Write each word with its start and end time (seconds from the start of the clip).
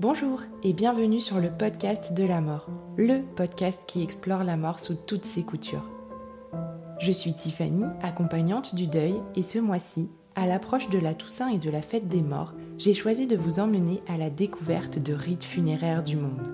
Bonjour 0.00 0.40
et 0.62 0.72
bienvenue 0.72 1.20
sur 1.20 1.40
le 1.40 1.50
podcast 1.50 2.14
de 2.14 2.24
la 2.24 2.40
mort, 2.40 2.68
le 2.96 3.20
podcast 3.36 3.82
qui 3.86 4.02
explore 4.02 4.44
la 4.44 4.56
mort 4.56 4.80
sous 4.80 4.94
toutes 4.94 5.26
ses 5.26 5.42
coutures. 5.42 5.84
Je 6.98 7.12
suis 7.12 7.34
Tiffany, 7.34 7.84
accompagnante 8.00 8.74
du 8.74 8.86
deuil, 8.86 9.20
et 9.36 9.42
ce 9.42 9.58
mois-ci, 9.58 10.08
à 10.36 10.46
l'approche 10.46 10.88
de 10.88 10.98
la 10.98 11.12
Toussaint 11.12 11.50
et 11.50 11.58
de 11.58 11.68
la 11.68 11.82
fête 11.82 12.08
des 12.08 12.22
morts, 12.22 12.54
j'ai 12.78 12.94
choisi 12.94 13.26
de 13.26 13.36
vous 13.36 13.60
emmener 13.60 14.02
à 14.08 14.16
la 14.16 14.30
découverte 14.30 14.98
de 14.98 15.12
rites 15.12 15.44
funéraires 15.44 16.02
du 16.02 16.16
monde. 16.16 16.48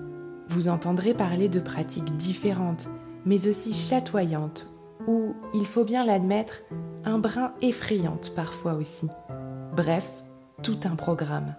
Vous 0.49 0.67
entendrez 0.67 1.13
parler 1.13 1.47
de 1.47 1.61
pratiques 1.61 2.17
différentes, 2.17 2.89
mais 3.25 3.47
aussi 3.47 3.71
chatoyantes, 3.71 4.67
ou, 5.07 5.33
il 5.53 5.65
faut 5.65 5.85
bien 5.85 6.05
l'admettre, 6.05 6.63
un 7.05 7.17
brin 7.17 7.53
effrayantes 7.61 8.33
parfois 8.35 8.73
aussi. 8.73 9.07
Bref, 9.73 10.11
tout 10.63 10.79
un 10.83 10.97
programme. 10.97 11.55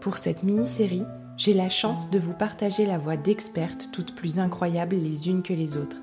Pour 0.00 0.18
cette 0.18 0.44
mini-série, 0.44 1.04
j'ai 1.36 1.54
la 1.54 1.68
chance 1.68 2.10
de 2.10 2.18
vous 2.18 2.32
partager 2.32 2.86
la 2.86 2.98
voix 2.98 3.16
d'expertes 3.16 3.90
toutes 3.92 4.14
plus 4.14 4.38
incroyables 4.38 4.96
les 4.96 5.28
unes 5.28 5.42
que 5.42 5.52
les 5.52 5.76
autres, 5.76 5.96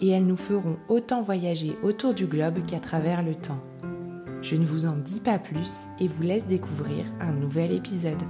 et 0.00 0.08
elles 0.08 0.26
nous 0.26 0.36
feront 0.36 0.76
autant 0.88 1.22
voyager 1.22 1.76
autour 1.82 2.14
du 2.14 2.26
globe 2.26 2.66
qu'à 2.66 2.80
travers 2.80 3.22
le 3.22 3.36
temps. 3.36 3.62
Je 4.42 4.56
ne 4.56 4.66
vous 4.66 4.86
en 4.86 4.96
dis 4.96 5.20
pas 5.20 5.38
plus 5.38 5.78
et 6.00 6.08
vous 6.08 6.22
laisse 6.22 6.48
découvrir 6.48 7.04
un 7.20 7.32
nouvel 7.32 7.72
épisode. 7.72 8.22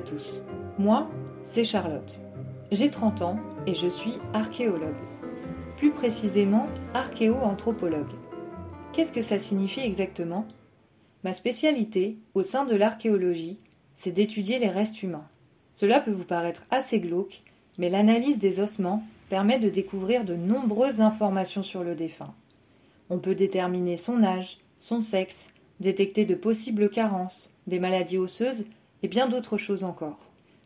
Tous. 0.00 0.42
Moi, 0.78 1.08
c'est 1.44 1.64
Charlotte. 1.64 2.20
J'ai 2.72 2.90
30 2.90 3.22
ans 3.22 3.38
et 3.66 3.74
je 3.74 3.88
suis 3.88 4.14
archéologue. 4.32 4.96
Plus 5.76 5.90
précisément, 5.90 6.66
archéo-anthropologue. 6.94 8.12
Qu'est-ce 8.92 9.12
que 9.12 9.22
ça 9.22 9.38
signifie 9.38 9.80
exactement? 9.80 10.46
Ma 11.24 11.32
spécialité, 11.32 12.18
au 12.34 12.42
sein 12.42 12.64
de 12.64 12.76
l'archéologie, 12.76 13.58
c'est 13.94 14.12
d'étudier 14.12 14.58
les 14.58 14.68
restes 14.68 15.02
humains. 15.02 15.28
Cela 15.72 16.00
peut 16.00 16.12
vous 16.12 16.24
paraître 16.24 16.62
assez 16.70 17.00
glauque, 17.00 17.42
mais 17.78 17.90
l'analyse 17.90 18.38
des 18.38 18.60
ossements 18.60 19.02
permet 19.28 19.58
de 19.58 19.68
découvrir 19.68 20.24
de 20.24 20.34
nombreuses 20.34 21.00
informations 21.00 21.62
sur 21.62 21.82
le 21.82 21.94
défunt. 21.94 22.34
On 23.10 23.18
peut 23.18 23.34
déterminer 23.34 23.96
son 23.96 24.22
âge, 24.22 24.58
son 24.78 25.00
sexe, 25.00 25.48
détecter 25.80 26.24
de 26.24 26.34
possibles 26.34 26.88
carences, 26.88 27.52
des 27.66 27.78
maladies 27.78 28.18
osseuses 28.18 28.66
et 29.04 29.08
bien 29.08 29.28
d'autres 29.28 29.58
choses 29.58 29.84
encore. 29.84 30.16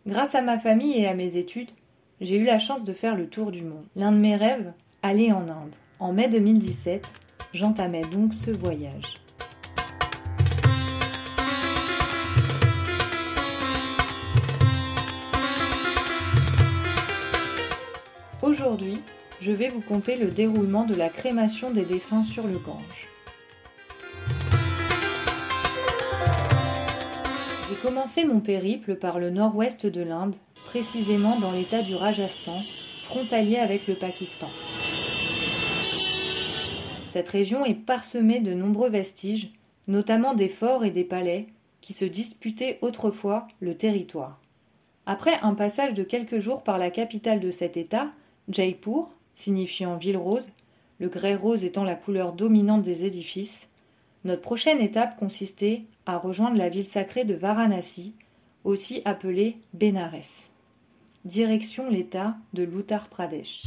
Grâce 0.07 0.37
à 0.37 0.43
ma 0.43 0.61
famille 0.61 0.97
et 0.97 1.09
à 1.09 1.15
mes 1.15 1.37
études, 1.37 1.71
j'ai 2.21 2.37
eu 2.37 2.45
la 2.45 2.61
chance 2.61 2.85
de 2.85 2.93
faire 2.93 3.17
le 3.17 3.27
tour 3.27 3.51
du 3.51 3.63
monde. 3.63 3.85
L'un 3.97 4.13
de 4.13 4.17
mes 4.17 4.37
rêves, 4.37 4.73
aller 5.03 5.33
en 5.33 5.49
Inde. 5.49 5.75
En 5.99 6.13
mai 6.13 6.29
2017, 6.29 7.05
j'entamais 7.53 8.03
donc 8.03 8.35
ce 8.35 8.53
voyage. 8.53 9.17
Aujourd'hui, 18.41 19.01
je 19.43 19.51
vais 19.51 19.69
vous 19.69 19.81
conter 19.81 20.17
le 20.17 20.29
déroulement 20.29 20.85
de 20.85 20.95
la 20.95 21.09
crémation 21.09 21.73
des 21.73 21.85
défunts 21.85 22.23
sur 22.23 22.47
le 22.47 22.59
Gange. 22.59 23.18
J'ai 27.69 27.77
commencé 27.77 28.25
mon 28.25 28.41
périple 28.41 28.95
par 28.97 29.19
le 29.19 29.29
nord-ouest 29.29 29.85
de 29.85 30.01
l'Inde, 30.01 30.37
précisément 30.67 31.39
dans 31.39 31.53
l'état 31.53 31.83
du 31.83 31.95
Rajasthan, 31.95 32.63
frontalier 33.03 33.57
avec 33.57 33.87
le 33.87 33.95
Pakistan. 33.95 34.49
Cette 37.11 37.29
région 37.29 37.67
est 37.67 37.75
parsemée 37.75 38.41
de 38.41 38.55
nombreux 38.55 38.89
vestiges, 38.89 39.51
notamment 39.87 40.35
des 40.35 40.49
forts 40.49 40.85
et 40.87 40.91
des 40.91 41.05
palais, 41.05 41.49
qui 41.83 41.93
se 41.93 42.07
disputaient 42.07 42.79
autrefois 42.81 43.47
le 43.61 43.77
territoire. 43.77 44.41
Après 45.05 45.39
un 45.43 45.53
passage 45.53 45.93
de 45.93 46.05
quelques 46.05 46.39
jours 46.39 46.63
par 46.63 46.79
la 46.79 46.91
capitale 46.91 47.41
de 47.41 47.51
cet 47.51 47.77
État, 47.77 48.09
Jaipur, 48.49 49.11
signifiant 49.35 49.97
ville 49.97 50.17
rose, 50.17 50.53
le 51.01 51.09
grès 51.09 51.35
rose 51.35 51.65
étant 51.65 51.85
la 51.85 51.97
couleur 51.97 52.33
dominante 52.33 52.83
des 52.83 53.05
édifices, 53.05 53.69
notre 54.25 54.43
prochaine 54.43 54.81
étape 54.81 55.19
consistait 55.19 55.83
à 56.09 56.17
rejoindre 56.17 56.57
la 56.57 56.71
ville 56.71 56.87
sacrée 56.87 57.27
de 57.27 57.35
Varanasi, 57.35 58.15
aussi 58.65 59.03
appelée 59.05 59.59
Bénarès. 59.75 60.51
Direction 61.27 61.91
l'État 61.91 62.35
de 62.55 62.63
l'Uttar 62.63 63.09
Pradesh. 63.09 63.63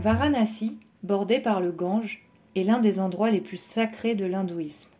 Varanasi, 0.00 0.76
bordé 1.02 1.40
par 1.40 1.62
le 1.62 1.72
Gange, 1.72 2.26
est 2.56 2.64
l'un 2.64 2.78
des 2.78 3.00
endroits 3.00 3.30
les 3.30 3.40
plus 3.40 3.56
sacrés 3.56 4.14
de 4.14 4.26
l'hindouisme, 4.26 4.90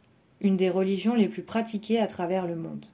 une 0.41 0.57
des 0.57 0.71
religions 0.71 1.15
les 1.15 1.29
plus 1.29 1.43
pratiquées 1.43 2.01
à 2.01 2.07
travers 2.07 2.47
le 2.47 2.57
monde. 2.57 2.87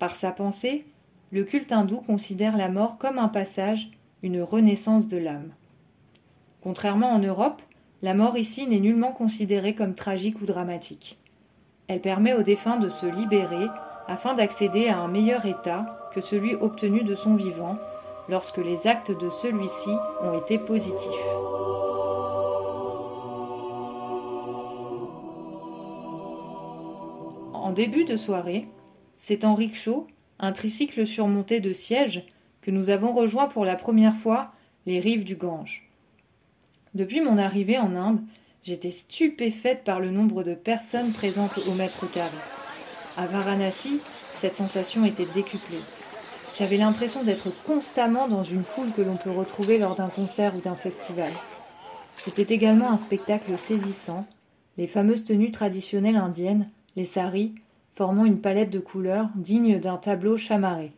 Par 0.00 0.16
sa 0.16 0.32
pensée, 0.32 0.84
le 1.32 1.44
culte 1.44 1.72
hindou 1.72 2.00
considère 2.00 2.56
la 2.56 2.68
mort 2.68 2.98
comme 2.98 3.18
un 3.18 3.28
passage, 3.28 3.90
une 4.22 4.42
renaissance 4.42 5.08
de 5.08 5.16
l'âme. 5.16 5.52
Contrairement 6.62 7.10
en 7.10 7.18
Europe, 7.18 7.62
la 8.02 8.14
mort 8.14 8.36
ici 8.36 8.66
n'est 8.66 8.80
nullement 8.80 9.12
considérée 9.12 9.74
comme 9.74 9.94
tragique 9.94 10.40
ou 10.40 10.46
dramatique. 10.46 11.18
Elle 11.88 12.00
permet 12.00 12.34
au 12.34 12.42
défunt 12.42 12.76
de 12.76 12.88
se 12.88 13.06
libérer 13.06 13.66
afin 14.08 14.34
d'accéder 14.34 14.88
à 14.88 14.98
un 14.98 15.08
meilleur 15.08 15.46
état 15.46 16.10
que 16.14 16.20
celui 16.20 16.54
obtenu 16.54 17.02
de 17.02 17.14
son 17.14 17.34
vivant 17.34 17.76
lorsque 18.28 18.58
les 18.58 18.86
actes 18.86 19.12
de 19.12 19.30
celui-ci 19.30 19.90
ont 20.22 20.38
été 20.38 20.58
positifs. 20.58 21.10
En 27.52 27.72
début 27.72 28.04
de 28.04 28.16
soirée, 28.16 28.68
c'est 29.16 29.44
en 29.44 29.54
rickshaw, 29.54 30.06
un 30.38 30.52
tricycle 30.52 31.06
surmonté 31.06 31.60
de 31.60 31.72
sièges, 31.72 32.24
que 32.62 32.70
nous 32.70 32.90
avons 32.90 33.12
rejoint 33.12 33.46
pour 33.46 33.64
la 33.64 33.76
première 33.76 34.16
fois 34.16 34.52
les 34.86 35.00
rives 35.00 35.24
du 35.24 35.36
Gange. 35.36 35.88
Depuis 36.94 37.20
mon 37.20 37.38
arrivée 37.38 37.78
en 37.78 37.94
Inde, 37.94 38.20
j'étais 38.64 38.90
stupéfaite 38.90 39.84
par 39.84 40.00
le 40.00 40.10
nombre 40.10 40.42
de 40.42 40.54
personnes 40.54 41.12
présentes 41.12 41.58
au 41.58 41.72
mètre 41.72 42.10
carré. 42.10 42.36
À 43.16 43.26
Varanasi, 43.26 44.00
cette 44.36 44.56
sensation 44.56 45.04
était 45.04 45.26
décuplée. 45.32 45.80
J'avais 46.58 46.76
l'impression 46.76 47.22
d'être 47.22 47.50
constamment 47.64 48.28
dans 48.28 48.42
une 48.42 48.64
foule 48.64 48.92
que 48.96 49.02
l'on 49.02 49.16
peut 49.16 49.30
retrouver 49.30 49.78
lors 49.78 49.94
d'un 49.94 50.08
concert 50.08 50.56
ou 50.56 50.60
d'un 50.60 50.74
festival. 50.74 51.32
C'était 52.16 52.54
également 52.54 52.90
un 52.90 52.96
spectacle 52.96 53.56
saisissant, 53.58 54.26
les 54.78 54.86
fameuses 54.86 55.24
tenues 55.24 55.50
traditionnelles 55.50 56.16
indiennes, 56.16 56.68
les 56.96 57.04
saris, 57.04 57.54
formant 57.96 58.26
une 58.26 58.40
palette 58.40 58.70
de 58.70 58.78
couleurs 58.78 59.30
digne 59.34 59.80
d'un 59.80 59.96
tableau 59.96 60.36
chamarré. 60.36 60.92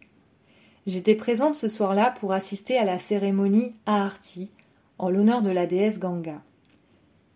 J'étais 0.86 1.14
présente 1.14 1.54
ce 1.54 1.68
soir-là 1.68 2.12
pour 2.18 2.32
assister 2.32 2.76
à 2.76 2.84
la 2.84 2.98
cérémonie 2.98 3.72
Aarti, 3.86 4.50
en 4.98 5.08
l'honneur 5.08 5.42
de 5.42 5.50
la 5.50 5.66
déesse 5.66 6.00
Ganga. 6.00 6.42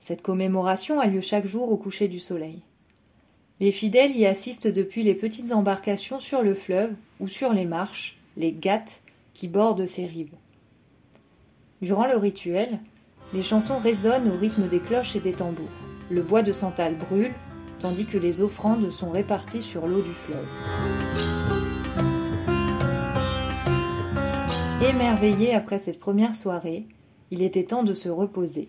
Cette 0.00 0.22
commémoration 0.22 0.98
a 0.98 1.06
lieu 1.06 1.20
chaque 1.20 1.46
jour 1.46 1.70
au 1.70 1.76
coucher 1.76 2.08
du 2.08 2.18
soleil. 2.18 2.62
Les 3.60 3.70
fidèles 3.70 4.16
y 4.16 4.26
assistent 4.26 4.66
depuis 4.66 5.04
les 5.04 5.14
petites 5.14 5.52
embarcations 5.52 6.18
sur 6.18 6.42
le 6.42 6.54
fleuve 6.54 6.90
ou 7.20 7.28
sur 7.28 7.52
les 7.52 7.64
marches, 7.64 8.18
les 8.36 8.52
gâtes, 8.52 9.00
qui 9.32 9.46
bordent 9.46 9.86
ces 9.86 10.06
rives. 10.06 10.34
Durant 11.80 12.06
le 12.06 12.16
rituel, 12.16 12.80
les 13.32 13.42
chansons 13.42 13.78
résonnent 13.78 14.30
au 14.30 14.36
rythme 14.36 14.66
des 14.66 14.80
cloches 14.80 15.14
et 15.14 15.20
des 15.20 15.32
tambours. 15.32 15.66
Le 16.10 16.22
bois 16.22 16.42
de 16.42 16.52
santal 16.52 16.96
brûle, 16.96 17.32
tandis 17.78 18.06
que 18.06 18.18
les 18.18 18.40
offrandes 18.40 18.90
sont 18.90 19.10
réparties 19.10 19.60
sur 19.60 19.86
l'eau 19.86 20.02
du 20.02 20.12
fleuve. 20.12 20.46
Émerveillé 24.88 25.54
après 25.54 25.78
cette 25.78 26.00
première 26.00 26.34
soirée, 26.34 26.86
il 27.30 27.42
était 27.42 27.64
temps 27.64 27.84
de 27.84 27.94
se 27.94 28.08
reposer. 28.08 28.68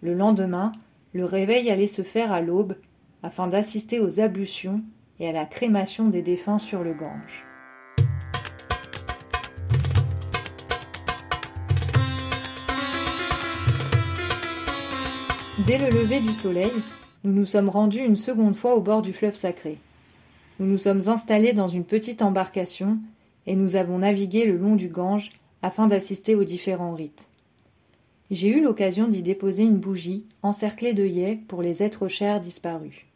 Le 0.00 0.14
lendemain, 0.14 0.72
le 1.12 1.24
réveil 1.24 1.70
allait 1.70 1.86
se 1.86 2.02
faire 2.02 2.32
à 2.32 2.40
l'aube 2.40 2.76
afin 3.22 3.48
d'assister 3.48 4.00
aux 4.00 4.20
ablutions 4.20 4.82
et 5.20 5.28
à 5.28 5.32
la 5.32 5.44
crémation 5.44 6.08
des 6.08 6.22
défunts 6.22 6.58
sur 6.58 6.82
le 6.82 6.94
Gange. 6.94 7.44
Dès 15.66 15.78
le 15.78 15.90
lever 15.90 16.20
du 16.20 16.34
soleil, 16.34 16.72
nous 17.24 17.32
nous 17.32 17.46
sommes 17.46 17.68
rendus 17.68 18.04
une 18.04 18.16
seconde 18.16 18.56
fois 18.56 18.74
au 18.74 18.80
bord 18.80 19.02
du 19.02 19.12
fleuve 19.12 19.34
sacré. 19.34 19.78
Nous 20.58 20.66
nous 20.66 20.78
sommes 20.78 21.08
installés 21.08 21.52
dans 21.52 21.68
une 21.68 21.84
petite 21.84 22.20
embarcation 22.20 22.98
et 23.46 23.54
nous 23.54 23.76
avons 23.76 23.98
navigué 23.98 24.44
le 24.44 24.56
long 24.56 24.74
du 24.74 24.88
Gange 24.88 25.30
afin 25.62 25.86
d'assister 25.86 26.34
aux 26.34 26.44
différents 26.44 26.94
rites. 26.94 27.28
J'ai 28.30 28.48
eu 28.48 28.60
l'occasion 28.60 29.08
d'y 29.08 29.22
déposer 29.22 29.62
une 29.62 29.78
bougie 29.78 30.26
encerclée 30.42 30.94
d'œillets 30.94 31.38
pour 31.48 31.62
les 31.62 31.82
êtres 31.82 32.08
chers 32.08 32.40
disparus. 32.40 33.06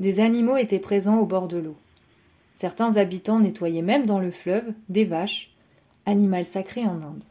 Des 0.00 0.20
animaux 0.20 0.56
étaient 0.56 0.78
présents 0.78 1.18
au 1.18 1.26
bord 1.26 1.46
de 1.46 1.58
l'eau. 1.58 1.76
Certains 2.54 2.96
habitants 2.96 3.38
nettoyaient 3.38 3.82
même 3.82 4.06
dans 4.06 4.18
le 4.18 4.30
fleuve 4.30 4.64
des 4.88 5.04
vaches, 5.04 5.52
animal 6.06 6.46
sacré 6.46 6.84
en 6.84 7.00
Inde. 7.02 7.24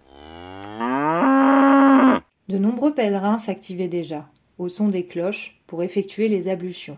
De 2.47 2.57
nombreux 2.57 2.93
pèlerins 2.93 3.37
s'activaient 3.37 3.89
déjà, 3.89 4.29
au 4.57 4.69
son 4.69 4.87
des 4.87 5.05
cloches, 5.05 5.56
pour 5.67 5.83
effectuer 5.83 6.29
les 6.29 6.47
ablutions, 6.47 6.97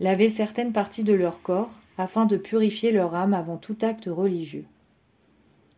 laver 0.00 0.28
certaines 0.28 0.72
parties 0.72 1.04
de 1.04 1.12
leur 1.12 1.42
corps 1.42 1.78
afin 1.96 2.26
de 2.26 2.36
purifier 2.36 2.92
leur 2.92 3.14
âme 3.14 3.34
avant 3.34 3.56
tout 3.56 3.76
acte 3.82 4.08
religieux. 4.10 4.64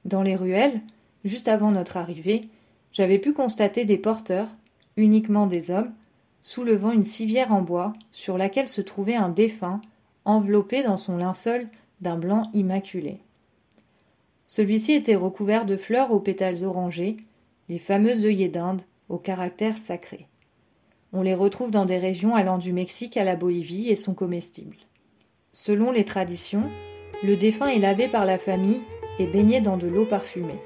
Dans 0.04 0.22
les 0.22 0.36
ruelles, 0.36 0.80
juste 1.24 1.48
avant 1.48 1.70
notre 1.70 1.96
arrivée, 1.96 2.48
j'avais 2.92 3.18
pu 3.18 3.32
constater 3.32 3.84
des 3.84 3.98
porteurs, 3.98 4.48
uniquement 4.96 5.46
des 5.46 5.70
hommes, 5.70 5.92
soulevant 6.42 6.90
une 6.90 7.04
civière 7.04 7.52
en 7.52 7.62
bois 7.62 7.92
sur 8.10 8.36
laquelle 8.36 8.68
se 8.68 8.80
trouvait 8.80 9.14
un 9.14 9.28
défunt 9.28 9.80
enveloppé 10.24 10.82
dans 10.82 10.96
son 10.96 11.16
linceul 11.16 11.68
d'un 12.00 12.16
blanc 12.16 12.42
immaculé. 12.52 13.18
Celui-ci 14.46 14.92
était 14.92 15.16
recouvert 15.16 15.64
de 15.64 15.76
fleurs 15.76 16.12
aux 16.12 16.20
pétales 16.20 16.64
orangés, 16.64 17.16
les 17.68 17.78
fameux 17.78 18.24
œillets 18.24 18.48
d'Inde 18.48 18.82
au 19.08 19.16
caractère 19.16 19.78
sacré. 19.78 20.26
On 21.14 21.20
les 21.20 21.34
retrouve 21.34 21.70
dans 21.70 21.84
des 21.84 21.98
régions 21.98 22.34
allant 22.34 22.56
du 22.56 22.72
Mexique 22.72 23.18
à 23.18 23.24
la 23.24 23.36
Bolivie 23.36 23.90
et 23.90 23.96
sont 23.96 24.14
comestibles. 24.14 24.78
Selon 25.52 25.90
les 25.90 26.06
traditions, 26.06 26.70
le 27.22 27.36
défunt 27.36 27.66
est 27.66 27.78
lavé 27.78 28.08
par 28.08 28.24
la 28.24 28.38
famille 28.38 28.80
et 29.18 29.26
baigné 29.26 29.60
dans 29.60 29.76
de 29.76 29.86
l'eau 29.86 30.06
parfumée. 30.06 30.58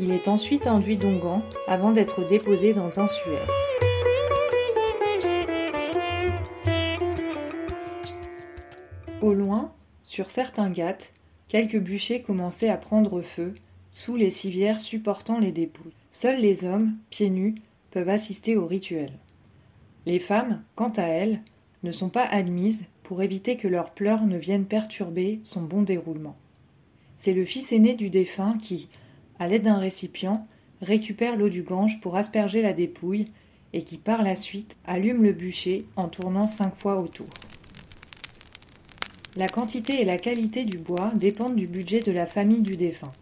Il 0.00 0.10
est 0.10 0.26
ensuite 0.26 0.66
enduit 0.66 0.96
d'onguent 0.96 1.40
avant 1.68 1.92
d'être 1.92 2.26
déposé 2.28 2.74
dans 2.74 2.98
un 2.98 3.06
suaire. 3.06 3.46
Au 9.22 9.32
loin, 9.32 9.72
sur 10.02 10.30
certains 10.30 10.70
gâtes, 10.70 11.12
quelques 11.46 11.78
bûchers 11.78 12.22
commençaient 12.22 12.68
à 12.68 12.76
prendre 12.76 13.22
feu, 13.22 13.54
sous 13.92 14.16
les 14.16 14.30
civières 14.30 14.80
supportant 14.80 15.38
les 15.38 15.52
dépouilles. 15.52 15.94
Seuls 16.10 16.40
les 16.40 16.64
hommes, 16.64 16.96
pieds 17.10 17.30
nus, 17.30 17.54
peuvent 17.92 18.08
assister 18.08 18.56
au 18.56 18.66
rituel. 18.66 19.12
Les 20.06 20.20
femmes, 20.20 20.62
quant 20.76 20.92
à 20.96 21.02
elles, 21.02 21.40
ne 21.82 21.92
sont 21.92 22.08
pas 22.08 22.24
admises 22.24 22.82
pour 23.02 23.22
éviter 23.22 23.56
que 23.56 23.68
leurs 23.68 23.90
pleurs 23.90 24.24
ne 24.24 24.38
viennent 24.38 24.64
perturber 24.64 25.40
son 25.44 25.62
bon 25.62 25.82
déroulement. 25.82 26.36
C'est 27.16 27.34
le 27.34 27.44
fils 27.44 27.72
aîné 27.72 27.94
du 27.94 28.10
défunt 28.10 28.52
qui, 28.60 28.88
à 29.38 29.48
l'aide 29.48 29.62
d'un 29.62 29.78
récipient, 29.78 30.46
récupère 30.80 31.36
l'eau 31.36 31.48
du 31.48 31.62
Gange 31.62 32.00
pour 32.00 32.16
asperger 32.16 32.62
la 32.62 32.72
dépouille 32.72 33.26
et 33.72 33.82
qui 33.82 33.98
par 33.98 34.22
la 34.22 34.36
suite 34.36 34.76
allume 34.86 35.22
le 35.22 35.32
bûcher 35.32 35.84
en 35.96 36.08
tournant 36.08 36.46
cinq 36.46 36.74
fois 36.76 36.98
autour. 36.98 37.28
La 39.36 39.48
quantité 39.48 40.00
et 40.00 40.04
la 40.04 40.18
qualité 40.18 40.64
du 40.64 40.78
bois 40.78 41.12
dépendent 41.14 41.56
du 41.56 41.66
budget 41.66 42.00
de 42.00 42.12
la 42.12 42.26
famille 42.26 42.62
du 42.62 42.76
défunt. 42.76 43.12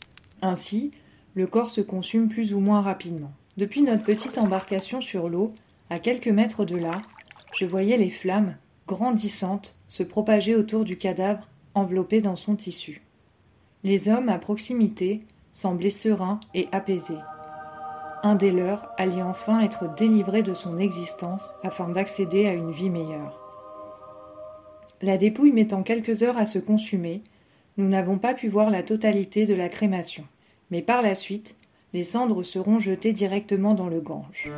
Ainsi, 0.43 0.93
le 1.35 1.47
corps 1.47 1.71
se 1.71 1.81
consume 1.81 2.29
plus 2.29 2.53
ou 2.55 2.61
moins 2.61 2.83
rapidement. 2.83 3.33
Depuis 3.57 3.83
notre 3.83 4.05
petite 4.05 4.39
embarcation 4.39 5.01
sur 5.01 5.29
l'eau, 5.29 5.53
à 5.91 5.99
quelques 5.99 6.29
mètres 6.29 6.65
de 6.65 6.77
là, 6.77 7.03
je 7.57 7.67
voyais 7.67 7.97
les 7.97 8.11
flammes, 8.11 8.57
grandissantes, 8.87 9.77
se 9.89 10.03
propager 10.03 10.57
autour 10.57 10.85
du 10.85 10.97
cadavre 10.97 11.49
enveloppé 11.75 12.21
dans 12.21 12.37
son 12.37 12.57
tissu. 12.57 13.03
Les 13.83 14.09
hommes 14.09 14.29
à 14.29 14.39
proximité 14.39 15.23
semblaient 15.53 15.91
sereins 15.91 16.41
et 16.55 16.69
apaisés. 16.73 17.19
Un 18.23 18.35
des 18.35 18.51
leurs 18.51 18.89
allait 18.97 19.23
enfin 19.23 19.61
être 19.61 19.95
délivré 19.95 20.43
de 20.43 20.55
son 20.55 20.79
existence 20.79 21.53
afin 21.63 21.89
d'accéder 21.91 22.47
à 22.47 22.55
une 22.55 22.73
vie 22.73 22.91
meilleure. 22.91 23.39
La 25.03 25.19
dépouille 25.19 25.53
mettant 25.53 25.83
quelques 25.83 26.23
heures 26.23 26.39
à 26.39 26.47
se 26.47 26.59
consumer, 26.59 27.23
nous 27.77 27.89
n'avons 27.89 28.19
pas 28.19 28.33
pu 28.33 28.49
voir 28.49 28.71
la 28.71 28.83
totalité 28.83 29.45
de 29.45 29.55
la 29.55 29.69
crémation, 29.69 30.25
mais 30.71 30.81
par 30.81 31.03
la 31.03 31.15
suite, 31.15 31.57
les 31.93 32.05
cendres 32.05 32.43
seront 32.43 32.81
jetées 32.81 33.13
directement 33.13 33.75
dans 33.75 33.89
le 33.89 34.01
Gange. 34.01 34.49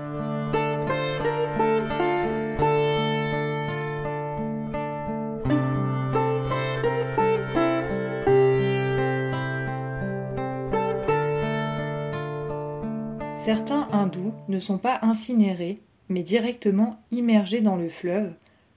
Certains 13.47 13.87
hindous 13.93 14.35
ne 14.49 14.59
sont 14.59 14.77
pas 14.77 14.99
incinérés, 15.03 15.79
mais 16.09 16.25
directement 16.25 16.99
immergés 17.13 17.61
dans 17.61 17.77
le 17.77 17.89
fleuve, 17.89 18.33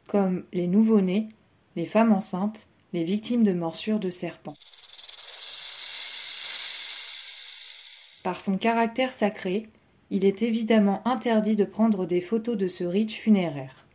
comme 0.07 0.43
les 0.53 0.67
nouveau-nés 0.67 1.29
les 1.75 1.87
femmes 1.87 2.11
enceintes, 2.11 2.67
les 2.93 3.03
victimes 3.03 3.43
de 3.43 3.51
morsures 3.51 3.99
de 3.99 4.11
serpents. 4.11 4.53
Par 8.23 8.39
son 8.39 8.59
caractère 8.59 9.11
sacré, 9.11 9.65
il 10.11 10.23
est 10.23 10.43
évidemment 10.43 11.01
interdit 11.03 11.55
de 11.55 11.65
prendre 11.65 12.05
des 12.05 12.21
photos 12.21 12.55
de 12.55 12.67
ce 12.67 12.83
rite 12.83 13.11
funéraire. 13.11 13.87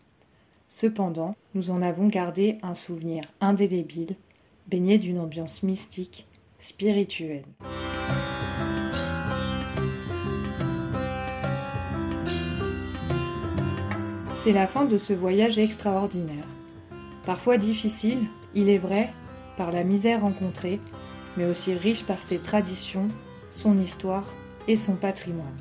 Cependant, 0.69 1.37
nous 1.55 1.71
en 1.71 1.83
avons 1.83 2.09
gardé 2.09 2.59
un 2.65 2.75
souvenir 2.75 3.23
indélébile, 3.41 4.17
baigné 4.67 4.99
d'une 4.99 5.21
ambiance 5.21 5.63
mystique, 5.63 6.27
spirituelle. 6.59 7.45
C'est 14.45 14.53
la 14.53 14.67
fin 14.67 14.85
de 14.85 14.99
ce 14.99 15.15
voyage 15.15 15.59
extraordinaire. 15.59 16.45
Parfois 17.25 17.57
difficile, 17.57 18.27
il 18.55 18.69
est 18.69 18.77
vrai, 18.77 19.09
par 19.57 19.73
la 19.73 19.85
misère 19.85 20.21
rencontrée, 20.21 20.81
mais 21.39 21.47
aussi 21.47 21.73
riche 21.73 22.05
par 22.05 22.23
ses 22.23 22.37
traditions, 22.37 23.09
son 23.51 23.79
histoire 23.79 24.27
et 24.69 24.77
son 24.77 24.97
patrimoine. 24.97 25.57